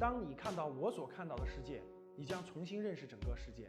[0.00, 1.82] 当你看到我所看到的世界，
[2.16, 3.66] 你将重新认识整个世界。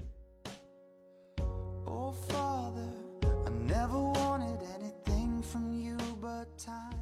[1.84, 2.88] Oh, Father,
[3.22, 6.96] I never wanted anything from you but time.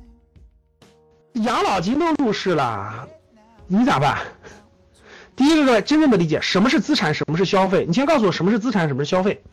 [1.34, 3.08] 养老金都入市了，
[3.68, 4.18] 你咋办？
[5.36, 7.86] 第一个，各位真正的理解什么是资产，什么是消费。
[7.86, 9.44] 你先告诉我什么是资产，什么是消费。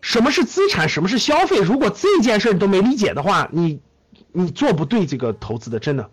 [0.00, 1.58] 什么是资产，什么是消费？
[1.58, 3.82] 如果这件事你都没理解的话，你
[4.30, 6.08] 你做不对这个投资的，真的。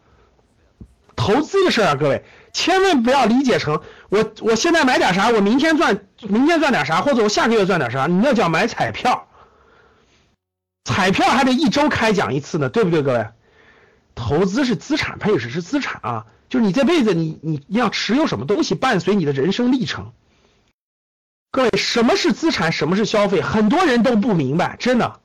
[1.26, 9.28] 投资的事儿啊，各位千万不要理解成我我现在买点啥，我明天赚明天赚点啥，或者我下个月赚点啥，你那叫买彩票。
[10.84, 13.28] 彩票还得一周开奖一次呢，对不对，各位？
[14.14, 20.12] 投资是资产配置是资产啊，就是你这辈子你你要持有什么东西伴随你的人生历程。
[21.52, 23.42] 各位，什么是资产，什么是消费？
[23.42, 25.20] 很多人都不明白，真的。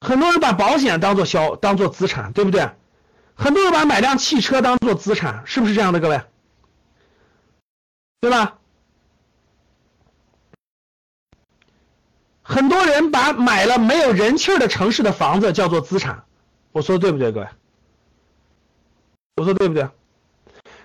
[0.00, 2.70] 很多人把保险当做消当做资产，对不对？
[3.34, 6.20] 很多人把买辆汽车当做资产，是不是这样的，各位？
[8.20, 8.58] 对吧？
[12.42, 16.24] 很多人把买了没有人气儿的城市的房子叫做资产，
[16.70, 17.48] 我说的对不对，各位？
[19.36, 19.88] 我说对不对？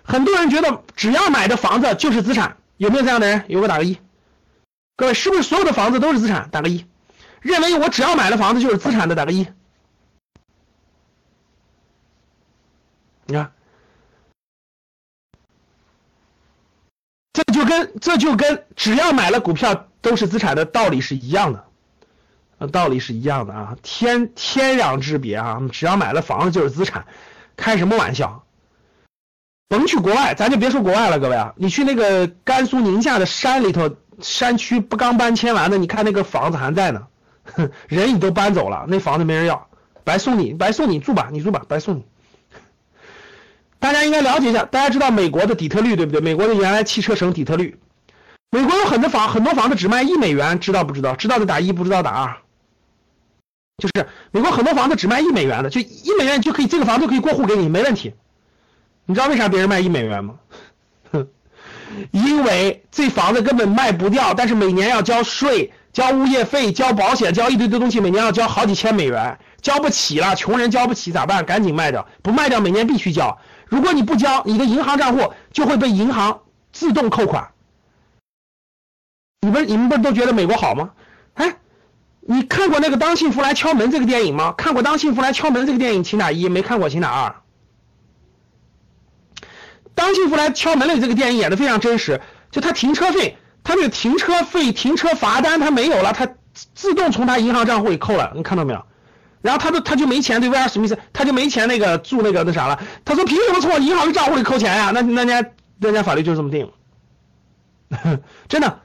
[0.03, 3.43] 很多人觉得只要买的房子就是资产，有没有这样的人？
[3.49, 3.99] 有个打个一。
[4.95, 6.49] 各位，是不是所有的房子都是资产？
[6.49, 6.85] 打个一。
[7.41, 9.47] 认为我只要买了房子就是资产的，打个一。
[13.27, 13.51] 你看，
[17.33, 21.65] 这就跟这就跟只要买了股票都是资产的道理是一样的，
[22.59, 25.61] 呃，道理是一样的啊，天天壤之别啊！
[25.71, 27.05] 只要买了房子就是资产，
[27.57, 28.43] 开什么玩笑？
[29.67, 37.05] 甭去国外，咱就别说国外了，各位啊，你去那个甘肃宁夏的山里头，山区不刚搬迁完的，你看那个房子还在呢，
[37.89, 39.67] 人你都搬走了，那房子没人要，
[40.05, 42.05] 白送你，白送你住吧，你住吧，白送你。
[43.87, 46.19] 大家应该了解一下，大家知道美国的底特律对不对？
[46.19, 47.79] 美国的原来汽车城底特律，
[48.51, 51.15] 美国有很多房，很多房子只卖一美元，知道不知道？
[51.15, 52.35] 知道的打一，不知道打二。
[53.77, 58.13] 就是美国很多房子只卖一美元的，就一美元就可以，这个房子可以过户给你，没问题。
[59.05, 60.35] 你知道为啥别人卖一美元吗？
[61.13, 61.25] 哼，
[62.11, 71.45] 因为这房子根本卖不掉，但是每年要交税、交物业费、交保险、交一堆堆东西，每年要交好几千美元，交不起了，穷人交不起咋办？
[71.45, 73.37] 赶紧卖掉，不卖掉每年必须交。
[73.69, 76.41] 如果你不交，你的银行账户就会被银行
[76.71, 77.51] 自动扣款。
[79.41, 80.91] 你们你们不是都觉得美国好吗？
[81.35, 81.55] 哎，
[82.21, 84.53] 你看过那个《当幸福来敲门》这个电影吗？
[84.57, 87.35] 看过《当幸福来敲门》这个电影，请打一；没看过，请打二。
[89.93, 96.27] 当幸福来敲门里这个电影演的非常真实，就他停车费，他那个停车费、停车罚单他没有了，他
[96.73, 98.85] 自动从他银行账户里扣了，你看到没有？
[99.41, 104.91] 然后他都他就没钱，对威尔史密斯他就没钱那个住那个那啥了，他说凭什么从我银行的账户里扣钱呀？
[104.93, 105.49] 那那家
[105.79, 106.71] 那家法律就是这么定，
[108.47, 108.79] 真的。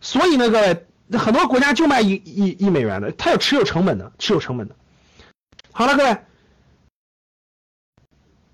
[0.00, 0.86] 所以呢，各位，
[1.18, 4.74] 很多国家就卖一一一美元的，它有持有成本的，持有成本的。
[5.72, 6.16] 好了，各位，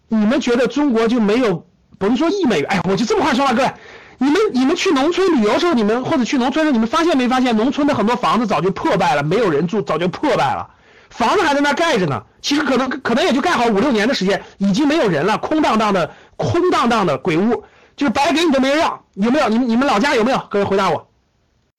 [0.09, 1.67] 你们觉得中国就没有？
[1.99, 3.73] 甭说一美元，哎，我就这么话说吧，各位，
[4.19, 10.69] 你们你们去农村旅游时候，你们或者去农村时候，你们发现没发现，农村的很多房子早就破败了，没有人住，早就破败了。
[11.13, 17.65] 房子还在那盖着呢，其实可能可能也就盖好五六年的时间，已经没有人了，空荡荡的，空荡荡的鬼屋，
[17.97, 19.49] 就是白给你都没人要，有没有？
[19.49, 20.39] 你你们老家有没有？
[20.51, 21.09] 各位回答我，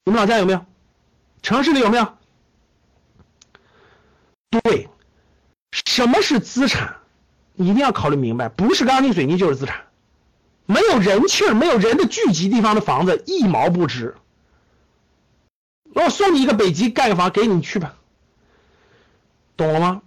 [0.04, 0.64] 你们老家有没有？
[1.42, 2.06] 城市里有没有？
[4.50, 4.88] 对，
[5.72, 6.94] 什么是资产？
[7.54, 9.82] 你一定要考虑明白，不是钢筋水泥就是资产，
[10.66, 14.14] 没有人气儿、没有人的聚集地方的房子一毛不值。
[15.92, 17.94] 那我送你一个北极盖个房，给你去吧。
[19.56, 20.02] 懂了吗？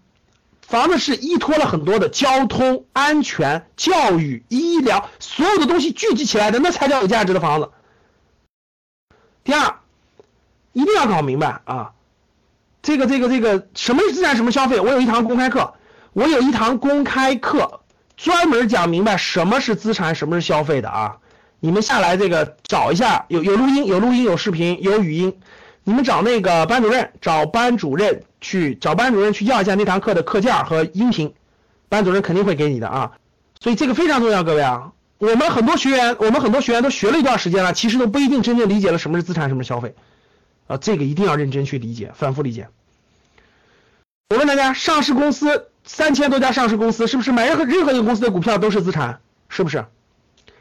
[0.61, 7.69] 房子是依托了很多的交通、安全、教育、医疗所有的东西聚集起来的，那才叫有价值的房子。
[9.45, 9.75] 第二，
[10.73, 11.93] 一定要搞明白啊，
[12.81, 14.81] 这个、这个、这个，什么是资产，什么消费？
[14.81, 15.73] 我有一堂公开课，
[16.11, 17.79] 我有一堂公开课，
[18.17, 21.17] 专门讲明白什么是资产，什么是消费的啊。
[21.61, 25.39] 你们下来这个找一下，有有录音，有录音，有视频，有语音。
[25.85, 31.33] 你们找那个班主任，找班主任去找班主任去要一下那堂课的课件和音频，
[31.89, 33.11] 班主任肯定会给你的啊。
[33.59, 39.95] 所以这个非常重要，各位啊，我们很多学员，我们很多学员都学了一段时间了，其实都不一定真正理解了什么是资产，什么是消费
[40.67, 40.77] 啊。
[40.77, 42.67] 这个一定要认真去理解，反复理解。
[44.29, 49.19] 我问大家，上市公司三千多家上市公司，是不是买任何任何一个公司的股票都是资产？
[49.49, 49.85] 是不是？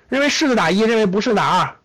[0.08, 1.76] 认为是的打一，认为不是的打二。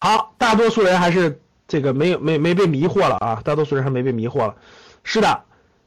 [0.00, 4.54] 好，大多数人还是这个没有没没被迷惑了啊，大多数人还没被迷惑了。
[5.04, 5.42] 是的，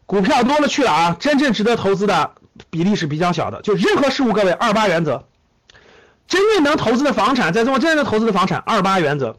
[0.05, 2.31] 股票多了去了啊，真正值得投资的
[2.69, 3.61] 比例是比较小的。
[3.63, 5.25] 就任何事物，各位二八原则，
[6.27, 9.35] 真正能投资的房产，在中国真正能投资的房产二八原则，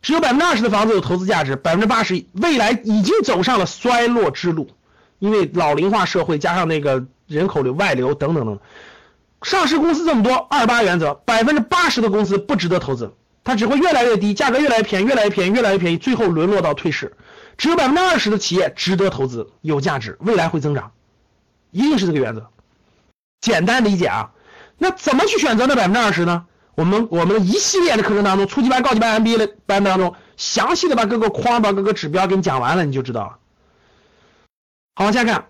[0.00, 4.70] 只有百分之二十的房子有投资价值，百分之八十未来已经走上了衰落之路，
[5.18, 8.58] 因为老龄化社会加上那个人口流外流等等等。
[9.42, 13.12] 上市公司这么多，二八原则，百分之八十的公司不值得投资，
[13.44, 17.16] 它只会越来越低，价格越来越便宜，越来越便宜，越来越便宜，最后沦落到退市。
[17.56, 20.92] 只有百分之二十的企业值得投资，有价值，未来会增长，
[21.70, 22.48] 一定是这个原则。
[23.40, 24.32] 简单理解啊，
[24.78, 26.46] 那怎么去选择那百分之二十呢？
[26.74, 33.38] 我们我们一系列的课程当中，初级班、高级班、MBA 的班当中，详细的把各个框、把各个指标给你讲完了，你就知道了。
[34.94, 35.48] 好，往下看，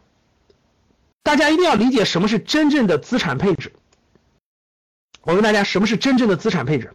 [1.23, 3.73] 大家一定要理解什么是真正的资产配置。
[5.23, 6.93] 我问大家，什么是真正的资产配置？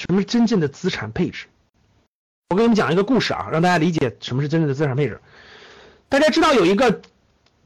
[0.00, 1.44] 什么是真正的资产配置？
[2.48, 5.20] 我给你们讲一个故事啊，让大家理解什么是真正的资产配置。
[6.08, 6.90] 大家知道有一个，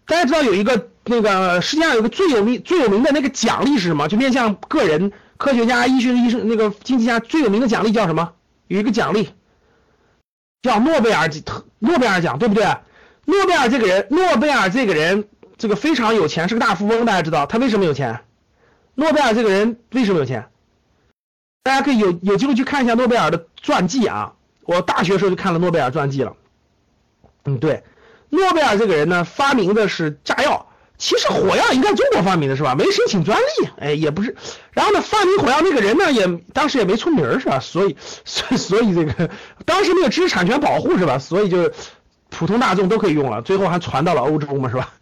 [0.04, 4.08] 大家知道有一个那个世界上有个最有名最有名的那个奖励是什么？
[4.08, 8.32] 就面向个人、科学家、医学医生、那个经济家最有名的奖励叫什么？
[8.66, 9.30] 有一个奖励
[10.62, 11.30] 叫诺贝尔
[11.78, 12.64] 诺贝尔奖，对不对？
[13.26, 15.28] 诺贝尔这个人，诺贝尔这个人。
[15.56, 18.18] 这个非常有钱，是个大富翁，大家知道他为什么有钱？
[18.96, 20.46] 诺贝尔这个人为什么有钱？
[21.64, 24.34] 大家可以有有机会去看一下诺贝尔的传记啊！
[24.64, 26.36] 我大学时候就看了诺贝尔传记了。
[27.46, 27.82] 嗯，对，
[28.28, 30.66] 诺贝尔这个人呢，发明的是炸药，
[30.98, 32.74] 其实火药应该中国发明的是吧？
[32.74, 34.36] 没申请专利，哎，也不是。
[34.72, 37.58] 然后呢，发明火药那个人呢，也当时也没出名是吧？
[37.64, 37.96] 所以，
[38.26, 39.30] 所以这个
[39.64, 41.18] 当时没有知识产权保护是吧？
[41.18, 41.72] 所以就
[42.28, 44.92] 普通大众都可以用了，最后还传到了欧洲嘛是吧？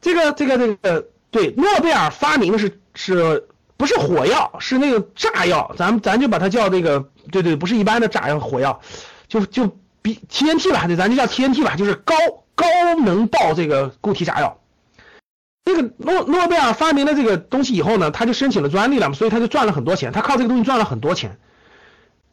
[0.00, 4.56] 这个这个这个对，诺贝尔发明的是是不是火药？
[4.58, 8.80] 是那个炸药，咱咱就把它叫这个，对对，不是一般的炸药火药，
[9.28, 12.14] 就就比 TNT 吧，对，咱就叫 TNT 吧，就是高
[12.54, 12.66] 高
[13.04, 14.58] 能爆这个固体炸药。
[15.64, 21.38] 这个诺诺贝尔发明了这个东西以后呢，他就申请了专利了，所以他就赚了很多钱，他靠这个东西赚了很多钱。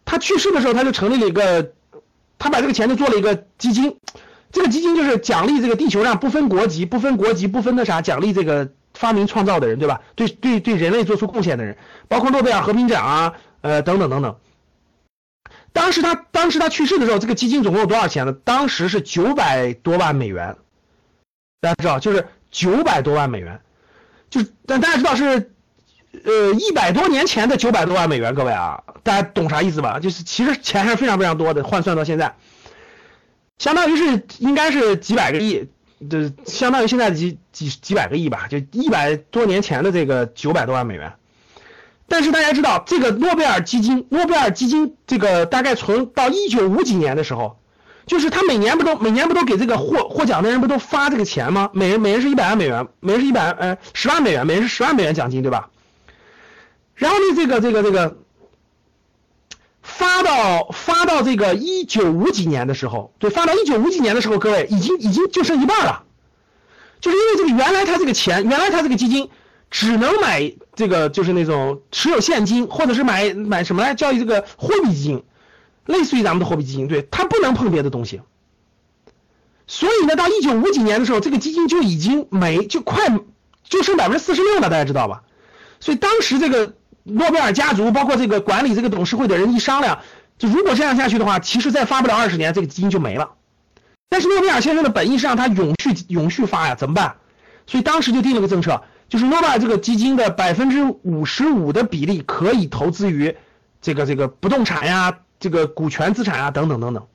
[0.05, 1.71] 他去世的时候，他就成立了一个，
[2.37, 3.97] 他把这个钱就做了一个基金。
[4.51, 10.01] 这个基金就是奖励这个地球上不分国籍、不分国籍、不分那啥，奖励这个发明创造的人，对吧？
[10.15, 14.35] 对对对，人类做出贡献的人，包括诺贝尔和平奖啊，呃，等等等等。
[15.71, 18.33] 当时他当时他去世的时候，这个基金总共有多少钱呢？
[18.43, 20.55] 当时是九百多万美元，
[21.59, 23.59] 大家知道，就是九百多万美元，
[24.29, 25.51] 就是但大家知道是
[26.23, 29.99] 呃一百多年前的九百多万美元，各位啊，大家懂啥意思吧？
[29.99, 32.35] 就是其实钱还是非常非常多的，换算到现在。
[33.57, 35.67] 相当于是应该是几百个亿，
[36.03, 41.13] 就相当于现在几几几百个亿吧，就一百多年前的这个九百多万美元。
[42.07, 47.57] 但是大家知道，这个诺贝尔基金，诺贝尔基金这个大概从到一九五几年的时候，
[48.05, 51.69] 就是他每年不都每年不都给这个获获奖的人不都发这个钱吗？
[51.73, 55.69] 每人每人是一百万美元，每人是一百呃十万美元，每人是十万美元奖金，对吧？
[56.95, 58.17] 然后呢，这个这个这个。
[59.95, 66.03] 发到发到这个一九五几年的时候，对，发到一九五几年的时候，各位已经已经就剩一半了，
[66.99, 69.29] 就是因为这个原来他这个钱，原来他这个基金
[69.69, 75.23] 只能买这个就是那种持有现金，或者是买买什么来叫这个货币基金，
[75.85, 78.21] 类似于咱们的货币基金，对，他不能碰别的东西。
[79.67, 83.07] 所以呢，到一九五几年的时候，这个基金就已经没就快
[83.63, 85.23] 就剩百分之四十六了，大家知道吧？
[85.79, 86.73] 所以当时这个。
[87.03, 89.99] 诺贝尔家族包括这个管理这个董事会的人一商量，
[90.37, 93.31] 就如果这样下去的话，其实再发不了二十年，这个基金就没了。
[94.09, 97.15] 但是诺贝尔先生的本意是让他永续永续发呀，怎么办？
[97.67, 103.35] 所以当时就定了个政策，就是诺贝尔这个基金的百分之五十五的比例可以投资于
[103.81, 107.05] 这个这个不动产呀，这个股权资产啊等等等等。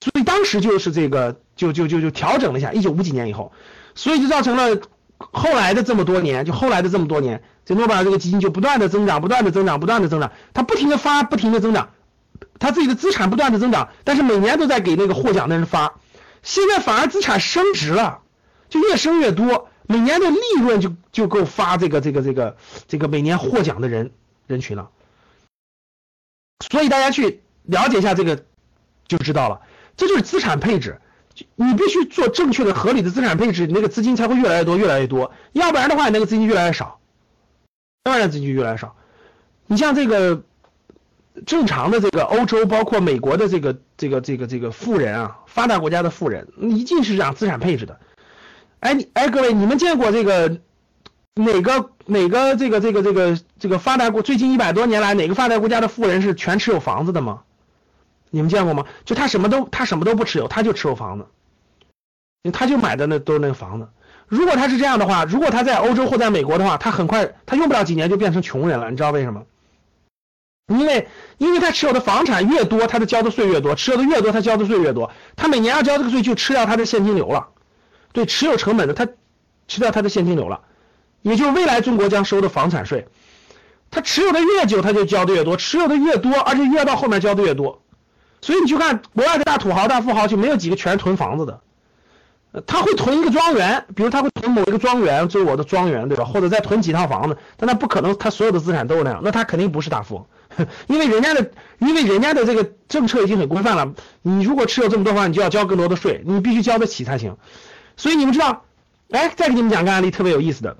[0.00, 3.52] 所以当时就是这个就就就就调整了一下，一九五几年以后，
[3.94, 4.78] 所以就造成了。
[5.16, 11.90] 后来的这么多年，就后来的这么多年，这诺贝尔这个基金就不断的增长，不断的增长，不断的增长，它不停的发，不停的增长，
[12.58, 15.94] 它自己的资产不断的增长，但是每年都在给那个获奖的人发，
[16.42, 18.20] 现在反而资产升值了，
[18.68, 22.56] 就越升越多，每年的利润就就够发这个这个这个
[22.86, 24.10] 这个每年获奖的人
[24.46, 24.90] 人群了，
[26.68, 28.44] 所以大家去了解一下这个
[29.08, 29.60] 就知道了，
[29.96, 31.00] 这就是资产配置。
[31.56, 35.32] 你必须做正确的、合理的资产配置，你那个资金才会越来越多、越来越多。
[35.52, 37.00] 要不然的话，你那个资金越来越少，
[38.04, 38.94] 当然资金越来越少。
[39.66, 40.42] 你像这个
[41.46, 47.98] 正常的这个欧洲，包括美国的这个、这个、这个、这个富人啊，发达国家的富人，一定是讲资产配置的。
[48.80, 50.60] 哎，你哎，各位，你们见过这个
[51.34, 57.42] 哪个哪个这个这个这个这个发达国最近一百多年来哪个发达国家的富人是全持有房子的吗？
[58.30, 58.84] 你们见过吗？
[59.06, 61.26] 就他什么都他什么都不持有，他就持有房子，
[62.52, 63.88] 他就买的那都是那个房子。
[64.28, 68.90] 如果他是这样的话，如果他在欧洲或在美国的话，他很快他用不了几年就变成穷人了。
[68.90, 69.42] 你知道为什么？
[70.68, 77.48] 因为因为他持有的房产越多，他的交的税越多，持有的越多，他交的税越多，他每年要交这个税就吃掉他的现金流了。
[78.12, 79.06] 对，持有成本的他
[79.68, 80.60] 吃掉他的现金流了，
[81.20, 83.06] 也就是未来中国将收的房产税。
[83.90, 87.82] 他持有的越久，他就交的越多，持有的越多，而且越到后面交的越多。
[88.40, 91.60] 所以你去看国外的大土豪、大富豪，就没有几个全是囤房子的。
[92.66, 96.24] 他会囤一个庄园，比如他会囤某一个庄园，这是我的庄园，对吧？
[96.24, 103.92] 或者再囤几套房子，但他不可能他所有的资产都是那样，那他肯定不是大富翁， 因为人家的，因为人家的这个政策已经很规范了，
[104.22, 107.36] 你如果持有这么多房，你就要交更多的税，你必须交得起才行。
[107.96, 108.64] 所以你们知道，
[109.10, 110.76] 哎，再给你们讲个案例，特别有意思的，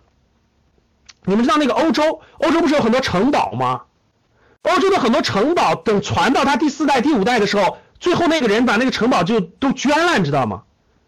[1.24, 3.82] 你们知道那个欧洲，欧洲不是有很多城堡吗？
[4.62, 10.62] 欧洲的很多城堡，等传到他第四代、第五代的时候，最后那个人把那个城堡就都捐了，你知道吗？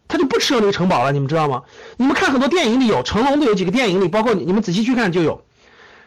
[0.09, 1.63] 他就不持有那个城堡了，你们知道吗？
[1.97, 5.43] 你们看很多电影里有成龙的有几个电影里，包括你们仔细去看就有。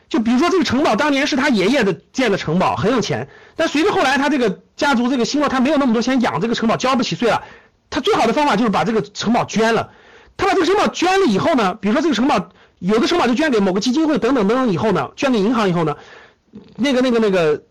[0.07, 3.27] 就比如说这个城堡当年是他爷爷的建的城堡，很有钱。
[3.55, 7.43] 但随着后来他这个家族这个兴落，他没有那么多钱养这个城堡，交不起税了。
[7.89, 9.91] 他最好的方法就是把这个城堡捐了。
[10.37, 15.95] 他把这个城堡捐了以后呢，比如说这个城堡有的城堡就捐给某个基金会等等等等以后呢，捐给银行以后呢，
[16.77, 17.61] 那个那个那个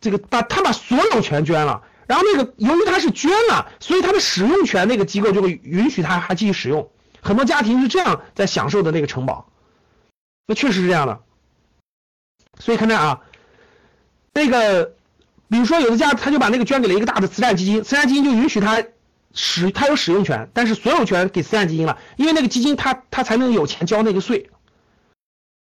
[0.00, 1.80] 这个把他把所有权捐了。
[2.08, 6.90] 然后那个，由于他是捐了，所以他的使用权那个机构就会允许他还继续使用。
[7.20, 9.52] 很多家庭是这样在享受的那个城堡，
[10.46, 11.20] 那确实是这样的。
[12.58, 13.20] 所以看这啊，
[14.32, 14.94] 那个，
[15.48, 18.82] 比如说有的家他就把那个捐给了一个大的慈善基金，慈善基金就允许他
[19.34, 24.48] 使他有使用权，但是所有权给慈善基金了，因为那个基金他他才能有钱交那个税，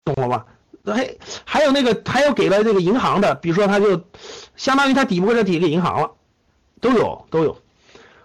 [0.06, 0.46] 懂了吧？
[0.86, 4.06] 还还有那个还有给了这个银行的，比如说他就
[4.56, 6.12] 相当于他抵不过这抵给银行了。
[6.82, 7.62] 都有都有，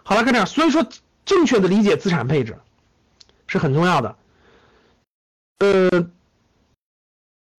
[0.03, 0.87] 好了，看这样，所以说
[1.25, 2.59] 正确的理解资产配置
[3.47, 4.17] 是很重要的。
[5.59, 5.91] 呃，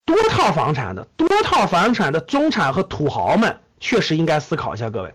[0.06, 5.14] 多套房产的多套房产的中产和土豪们确实应该思考一下，各位，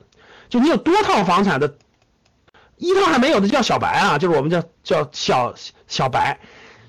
[0.49, 1.75] 就你有多套房产的，
[2.77, 5.55] 一套还没有的叫小白啊，就是我们叫叫小
[5.87, 6.41] 小白，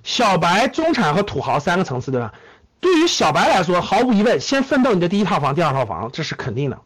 [0.03, 2.33] 小白、中产和土豪三个层次，对吧？
[2.79, 6.79] 对于小白来说，毫无疑问，先奋斗你的第一套房、第二套房，这是肯定的。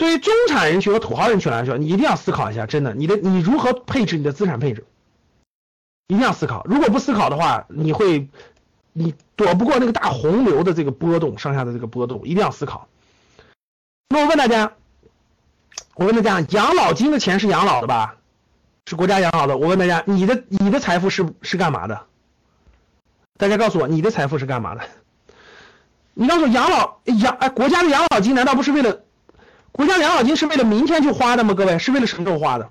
[0.00, 4.86] 对于中产人群和土豪人群来说，你一定要思考一下，真的，你的你如何配置你的资产配置，
[6.06, 6.64] 一定要思考。
[6.64, 8.26] 如果不思考的话，你会
[8.94, 12.88] 你躲不过那个大洪流的这个波动，上下的这个波动，一定要思考。
[14.08, 14.72] 那我问大家，
[15.96, 18.16] 我问大家，养老金的钱是养老的吧？
[18.86, 19.58] 是国家养老的。
[19.58, 22.06] 我问大家，你的你的财富是是干嘛的？
[23.36, 24.80] 大家告诉我，你的财富是干嘛的？
[26.14, 29.02] 你告诉我，养老养哎，国家的养老金难道不是为了？
[29.72, 31.54] 国家养老金是为了明天就花的吗？
[31.54, 32.68] 各位，是为了什么时候花的？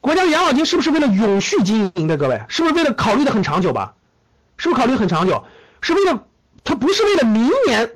[0.00, 2.16] 国家养老金是不是为了永续经营的？
[2.16, 3.94] 各位，是不是为了考虑的很长久吧？
[4.56, 5.44] 是不是考虑很长久？
[5.80, 6.24] 是为了
[6.62, 7.90] 它不是为了明年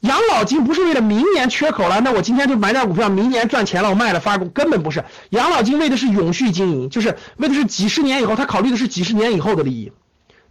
[0.00, 5.04] 养老金不是为了明年缺口了，那我今天就买点股票，明年赚钱了我卖了发工，根本不是。
[5.30, 9.92] 养老金为的是永续经营，就是为的是几十年以后，他考虑的是几十年以后的利益。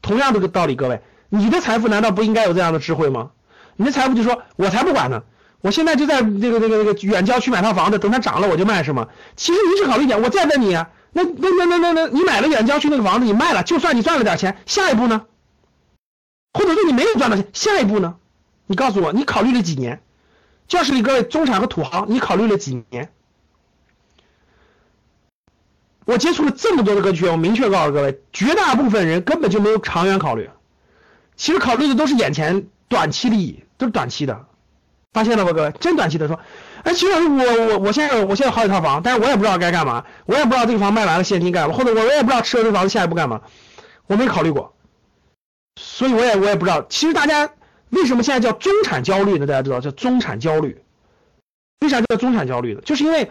[0.01, 3.29] 同样的道理，各位，你的财富难道不应该有这样的智慧吗？
[3.75, 5.23] 你的财富就说，我才不管呢。
[5.63, 9.07] 我现在就在那个那个那个远郊区买套房子，等它涨了我就卖，是吗？
[9.37, 10.73] 其实你只考虑一点，我再问你，
[11.13, 15.25] 那那那那那那，你买了远郊区那个房子，你卖了，就算你赚了点钱，下一步呢？
[16.53, 18.15] 或者说你没有赚到钱，下一步呢？
[18.67, 20.01] 你告诉我，你考虑了几年？
[20.67, 23.09] 教室里各位中产和土豪，你考虑了几年？
[26.03, 30.49] 我接触了这么多的格局，我明确告诉各位，绝大部分人根本就没有长远考虑，
[31.37, 34.45] 其实考虑的都是眼前短期利益，都是短期的。
[35.13, 36.39] 发现了吧，各位，真短期的说，
[36.83, 43.41] 哎，其实我我我现在我现在好几套房，但是我也不知道该干嘛，我也不知道这个房卖完了现金干嘛，或者我我也不知道吃了这房子下一步干嘛，
[44.07, 44.73] 我没考虑过，
[45.79, 46.83] 所以我也我也不知道。
[46.89, 47.51] 其实大家
[47.91, 49.45] 为什么现在叫中产焦虑呢？
[49.45, 50.81] 大家知道叫中产焦虑，
[51.81, 52.81] 为啥叫中产焦虑呢？
[52.83, 53.29] 就是因为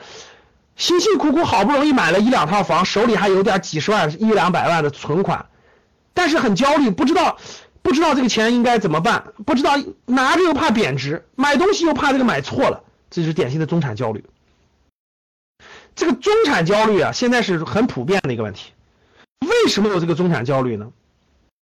[0.76, 5.46] 辛辛苦苦好不容易买了一两套房，手里还有点几十万、一两百万的存款，
[6.14, 7.38] 但是很焦虑，不知道。
[7.82, 9.72] 不知道这个钱应该怎么办，不知道
[10.06, 14.24] 拿着又怕贬值，买东西又怕这个买错了，这是典型的中产焦虑。
[15.94, 18.72] 这个中产焦虑啊，现在是很普遍的一个问题。
[19.40, 20.90] 为什么有这个中产焦虑呢？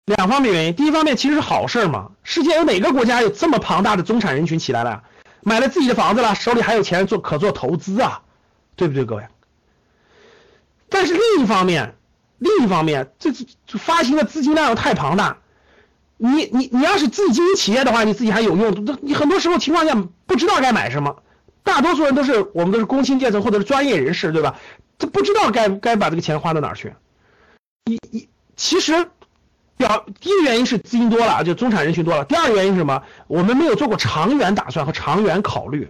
[0.05, 0.75] 两方面原因。
[0.75, 5.03] 第一方面其实是好事嘛，世界有哪个国家有这么庞大的中产人群起来了，
[5.41, 8.23] 买了自己的房子了，手里还有钱做可做投资啊，
[8.77, 9.27] 对不对，各位？
[10.89, 11.95] 但是另一方面，
[12.39, 15.39] 另一方面，这这发行的资金量又太庞大。
[16.23, 18.99] 你你你要是自己经营企业的话，你自己还有用。
[19.03, 19.93] 你很多时候情况下
[20.25, 21.17] 不知道该买什么，
[21.65, 24.55] 大多数人都是我们都是工薪阶层或者是专业人士，对吧？
[24.99, 26.93] 这不知道该该把这个钱花到哪儿去。
[27.87, 29.09] 一一其实
[29.77, 32.25] 表第一个原因是资金多了，就中产人群多了。
[32.25, 33.03] 第二个原因是什么？
[33.27, 35.89] 我们没有做过长远打算和长远考虑。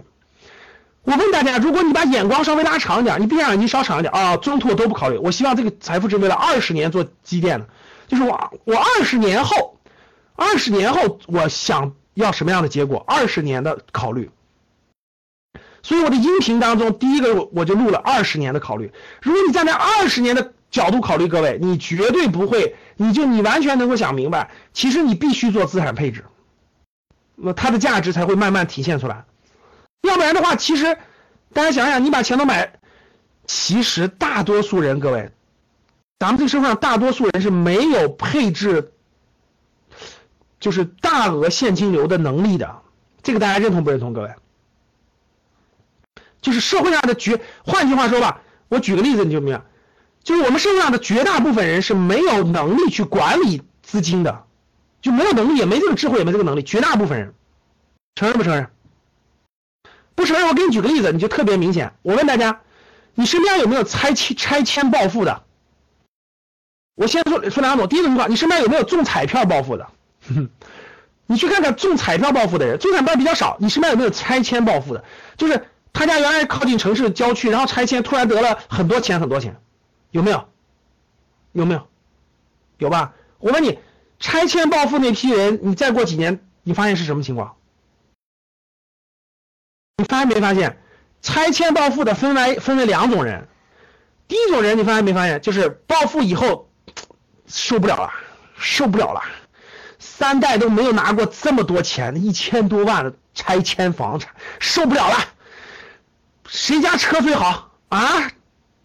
[1.02, 5.18] 我问大家，如果你把眼光稍微拉长一点，你闭上眼睛稍长一点啊，中途我都不考虑。
[5.18, 7.66] 我希望这个财富是为了二十年做积淀的，
[8.08, 9.71] 就是我我二十年后，
[10.36, 14.30] 二十年后我想要什么样的结果，二十年的考虑。
[15.82, 18.92] 所以我的音频当中，第一个我就录了二十年的考虑。
[19.20, 26.24] 如果你站在二十年的角度考虑，各位，你绝对不会，你就你完全能够想明白，其实你必须做资产配置，
[27.34, 29.24] 那它的价值才会慢慢体现出来。
[30.02, 30.96] 要不然的话，其实
[31.52, 32.74] 大家想想，你把钱都买，
[33.46, 35.30] 其实大多数人，各位，
[36.20, 38.91] 咱们这个社会上大多数人是没有配置，
[40.62, 42.82] 就是大额现金流的能力的。
[43.20, 44.12] 这个大家认同不认同？
[44.12, 44.30] 各位，
[46.40, 49.62] 就是社会上的绝，换句话说吧，我举个例子，你就明白，
[50.22, 54.44] 就是我们社会上的绝大部分人是没有能力去管理资金的，
[55.00, 56.62] 就没有能力，也没这个智慧，也没这个能力。
[56.62, 57.34] 绝大部分人，
[58.14, 58.70] 承认不承认？
[60.14, 61.92] 不承认，我给你举个例子，你就特别明显。
[62.02, 62.60] 我问大家，
[63.14, 65.42] 你身边有没有拆迁拆迁暴富的？
[66.94, 67.88] 我先说说两种。
[67.88, 69.88] 第一种情况，你身边有没有中彩票暴富的？
[71.26, 73.56] 你去看看中彩票暴富的人，中彩票比较少。
[73.60, 75.04] 你身边有没有拆迁暴富的？
[75.36, 79.60] 就是他家原来靠近城市郊区，然后拆迁突然得了很多钱很多钱，
[80.10, 80.48] 有没有？
[81.52, 81.88] 有没有？
[82.78, 83.14] 有吧？
[83.38, 83.78] 我问你，
[84.18, 87.56] 拆迁暴富那批人，你再过几年，你发现是什么情况？
[89.98, 90.78] 你发现没发现，
[91.20, 93.46] 拆迁暴富的分为分为两种人，
[94.28, 96.70] 第一种人你发现没发现，就是暴富以后
[97.46, 98.10] 受不了了，
[98.56, 99.22] 受不了了，
[100.22, 105.16] 三代都没有拿过这么多钱，的一千多万的拆迁房产，受不了了。
[106.46, 108.30] 谁家车最好啊？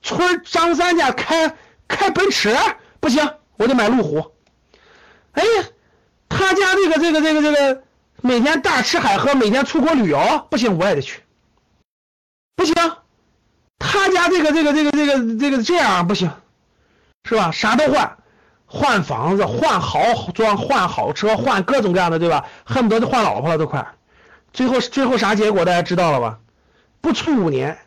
[0.01, 1.55] 村张三家开
[1.87, 2.57] 开奔驰
[2.99, 4.31] 不行，我得买路虎。
[5.33, 5.65] 哎呀，
[6.27, 7.83] 他家这个这个这个这个。
[8.21, 11.21] 每天大吃海喝，每天出国旅游，不行，我也得去。
[12.55, 12.73] 不行，
[13.77, 16.31] 他家这个这个这个这个这个这样不行，
[17.29, 17.51] 是吧？
[17.51, 18.17] 啥都换，
[18.67, 22.45] 换房子，换豪装，换好车，换各种各样的，对吧？
[22.65, 23.87] 恨不得就换老婆了都快。
[24.51, 26.39] 最后最后啥结果大家知道了吧？
[26.99, 27.77] 不出五年，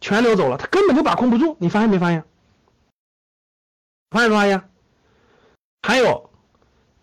[0.00, 1.56] 全流走了，他根本就把控不住。
[1.58, 2.24] 你发现没发现？
[4.10, 4.62] 发现没发现？
[5.82, 6.30] 还有。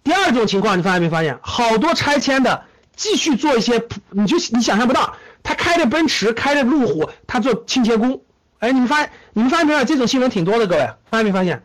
[0.03, 8.21] 第二种情况，你发现没发现，好多拆迁的继续做一些，你就你想象不到，他开着奔驰，开着路虎，他做清洁工。
[8.59, 10.67] 哎，你们发现，你们发现没发现这种新闻挺多的？
[10.67, 11.63] 各位发现没发现？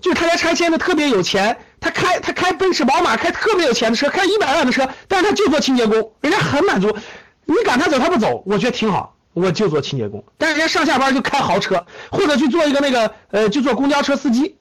[0.00, 6.96] 就他家拆迁的特别有钱，他开他开奔驰宝马，开特别有钱的车，开一百万的车，但是他就做清洁工，人家很满足。
[7.44, 10.24] 你赶他走，他不走，我觉得挺好，我就做清洁工。
[10.38, 14.56] 但是人家上下班就开豪车，或者去做一个那个呃，就做公交车司机。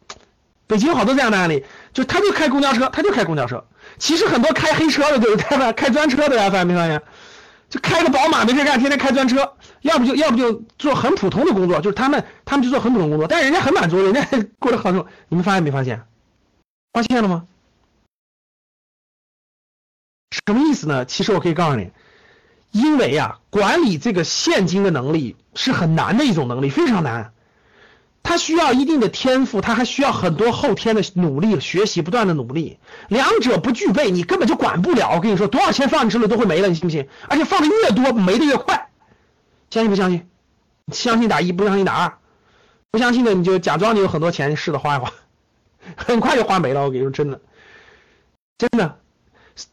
[0.67, 3.65] 北京好多这样的案例，就他就开公交车，他就开公交车。
[3.97, 7.01] 其实很多开黑车的，就是他们开专车的呀，发现没发现？
[7.69, 14.25] 就开个宝马没事干，天天开专车，要不就要不就做很普通的工作，就是他们他们就做很普通工作，但是人家很满足，人家
[14.59, 15.05] 过得很好。
[15.27, 16.03] 你们发现没发现？
[16.91, 17.45] 发现了吗？
[20.47, 21.05] 什么意思呢？
[21.05, 21.91] 其实我可以告诉你，
[22.71, 27.33] 因为呀，管理这个现金的能力是很难的一种能力，非常难。
[28.21, 32.77] 他需要一定的天赋，他还需要很多后天的努力、学习、不断的努力。
[33.07, 35.11] 两者不具备，你根本就管不了。
[35.15, 37.07] 我跟你说，多少钱放你手里都会没了，你信不信？
[37.27, 38.89] 而且放的越多，没的越快。
[39.71, 40.27] 相信不相信？
[40.91, 42.13] 相信打一，不相信打二。
[42.91, 45.13] 不相信的你就假装你有很多钱，试着花一花，
[45.95, 46.81] 很快就花没了。
[46.81, 47.41] 我跟你说，真的，
[48.57, 48.97] 真的，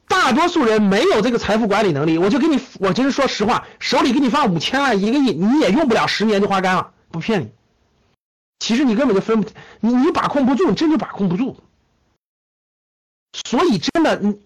[0.09, 2.17] 大多数人没有这个财富管理能力。
[2.17, 7.51] 我就给你，我真是说实话，手里给你放五千万、一个亿，你也用不了十年就花干了，不骗你。
[8.59, 11.57] 其实你根本就分不，你你把控不住，你真就把控不住。
[13.33, 14.41] 所以真的，你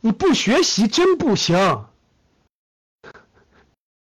[0.00, 1.86] 你不学习真不行。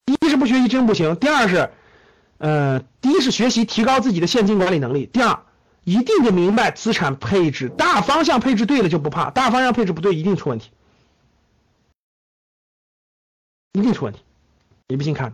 [0.07, 1.73] 一是不学习真不行，第二是，
[2.39, 5.45] 呃，第一是学习提高自己的现金管理能力，第二
[5.85, 10.71] 一定得明白资产配置大方向配置对了就不怕，大方向配置不对一定出问题，
[13.73, 14.21] 一定出问题，
[14.89, 15.33] 你不信看。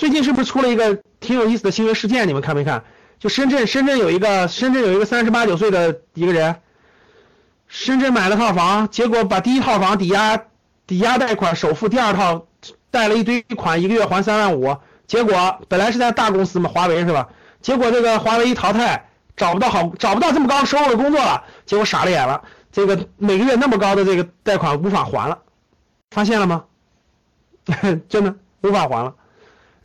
[0.00, 2.26] 最近是不是出了一个挺有意思的新闻事件？
[2.26, 2.84] 你们看没看？
[3.18, 6.56] 就深圳，深圳有一个深圳有一个三十八九岁的一个人，
[7.68, 10.42] 深圳买了套房，结果把第一套房抵押
[10.86, 12.46] 抵押贷款首付，第二套
[12.90, 14.74] 贷了一堆款，一个月还三万五。
[15.06, 17.28] 结果本来是在大公司嘛，华为是吧？
[17.60, 22.42] 结果这个华为一淘汰，找不到好找不到这么高收入的工作了，结果傻了眼了。
[22.72, 25.40] 这个每个月那么高的这个贷款无法还了，
[26.10, 26.64] 发现了吗？
[28.08, 29.14] 真的无法还了。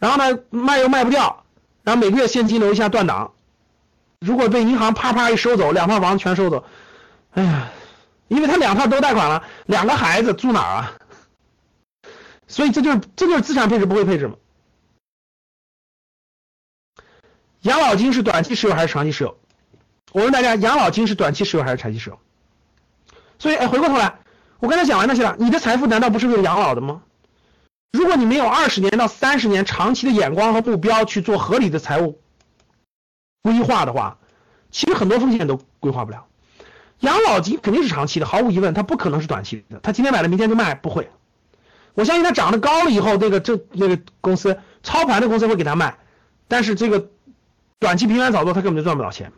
[0.06, 1.44] 然后呢，卖又卖不掉，
[1.82, 3.34] 然后每个月现金流一下断档，
[4.20, 6.64] 如果被银行啪啪一收走，两套房子全收走，
[7.32, 7.72] 哎呀，
[8.28, 10.94] 因为他两套都贷款了，两个孩子住哪儿啊？
[12.48, 14.36] 所以这就是这就是资产配置不会配置嘛？
[17.62, 19.40] 养老金是短期持有还是长期持有？
[20.12, 22.20] 我问大家，养老金是短期持有还是长期持有？
[23.40, 24.20] 所以，哎，回过头来，
[24.60, 27.02] 我刚才讲完那些了，你的财富难道不是为了养老的吗？
[27.96, 32.20] 如果你没有二十年到三十年长期的眼光和目标去做合理的财务
[33.42, 34.18] 规划的话，
[34.70, 36.28] 其实很多风险都规划不了。
[37.00, 39.80] 养老金肯定是长期的，毫无疑问，它不可能是短期的。
[39.80, 41.10] 他今天买了，明天就卖，不会。
[41.94, 45.98] 我相信他涨得高了以后，那个这那个公司操盘的公司会给他卖，
[46.50, 47.08] 但是这个
[47.80, 49.32] 短期频繁炒作，他根本就赚不到钱。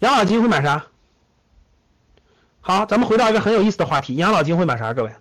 [0.00, 0.86] 养老金会买啥？
[2.66, 4.92] 好，咱们回到一个很有意思的话题，养老金会买啥？
[4.92, 5.12] 各位，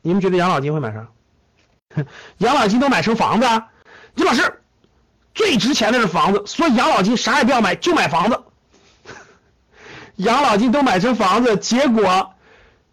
[0.00, 1.06] 你们觉得养老金会买啥？
[2.38, 3.68] 养老金都买成房子啊？
[4.14, 4.62] 李老师，
[5.34, 8.40] 最值钱的是房子，所以养老金啥也不要买，就买房子。
[10.16, 12.32] 养老金都买成房子，结果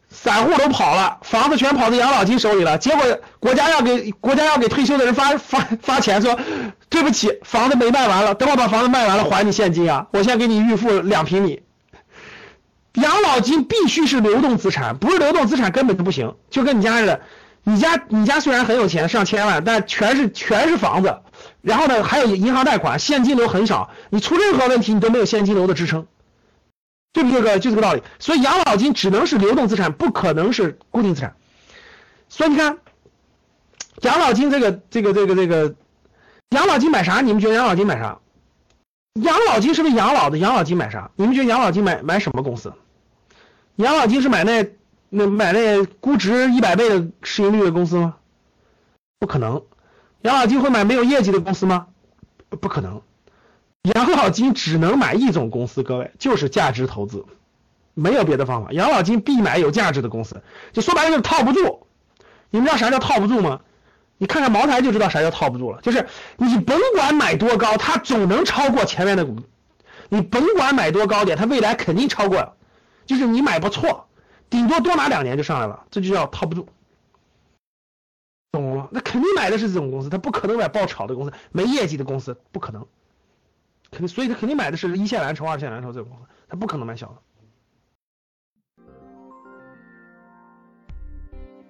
[0.09, 3.05] 散户都跑了，房子全跑到养老金手里了，结果
[3.39, 6.37] 国家要给国家要给退休的人发 发发钱，说
[6.89, 11.61] 对不起，房子没卖完了，等我把房子卖完了还你现金啊，我先给你预付两平米。
[12.93, 16.35] 养老金必须是流动资产，不是流动资产根本就不行。
[16.49, 17.21] 就跟你家似的，
[17.63, 21.19] 你家你家虽然很有钱，上千万，但全是全是房子，
[21.61, 26.07] 然后呢还有银行贷款，现金流很少，你出任何问题你都没有现金流的支撑，
[27.13, 27.41] 对不对？
[27.41, 28.01] 各位，就这个道理。
[28.17, 31.35] 所以养老金只能是流动资产，不可能是固定资产。
[32.27, 32.77] 所以你看，
[34.01, 35.75] 养老金这个这个这个这个，
[36.49, 37.21] 养老金买啥？
[37.21, 38.17] 你们觉得养老金买啥？
[39.13, 41.11] 养老金是不是养老的，养老金买啥？
[41.15, 42.73] 你们觉得养老金买买什么公司？
[43.75, 44.65] 养老金是买那
[45.09, 48.15] 那买那估值一百倍的市盈率的公司吗？
[49.19, 49.63] 不可能。
[50.21, 51.87] 养老金会买没有业绩的公司吗？
[52.49, 53.01] 不可能。
[53.95, 57.25] 养老金只能买一种公司，各位就是价值投资，
[57.93, 58.71] 没有别的方法。
[58.71, 60.41] 养老金必买有价值的公司，
[60.73, 61.87] 就说白了就是套不住。
[62.49, 63.61] 你们知道啥叫套不住吗？
[64.19, 66.05] 你看看茅台就知道啥叫套不住了，就是
[66.37, 69.37] 你甭管买多高，它总能超过前面的股。
[70.09, 72.57] 你甭管买多高点，它未来肯定超过。
[73.05, 74.07] 就是你买不错，
[74.49, 76.67] 顶多多拿两年就上来了，这就叫套不住，
[78.51, 78.89] 懂了吗？
[78.91, 82.85] 那肯定买的是这种公司，他不可能买爆炒的公司，没业绩的公司不可能，
[83.89, 87.15] 肯定，所以他肯定买的是一线蓝筹、二线蓝筹这种公司，他不可能买小的。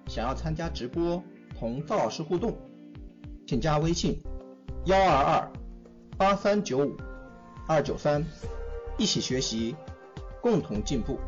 [0.08, 1.22] 想要参加直播？
[1.60, 2.56] 同赵老师互动，
[3.46, 4.18] 请加微信
[4.86, 5.52] 幺二二
[6.16, 6.96] 八三九五
[7.68, 8.24] 二九三，
[8.96, 9.76] 一起学习，
[10.40, 11.18] 共同进步。